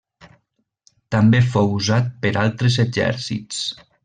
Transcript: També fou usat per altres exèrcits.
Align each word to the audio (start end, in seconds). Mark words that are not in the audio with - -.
També 1.15 1.43
fou 1.57 1.69
usat 1.75 2.09
per 2.25 2.33
altres 2.47 2.83
exèrcits. 2.89 3.63